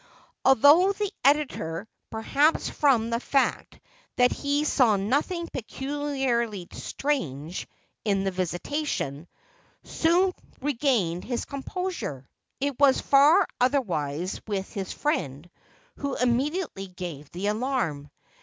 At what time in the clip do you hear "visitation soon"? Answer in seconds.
8.31-10.33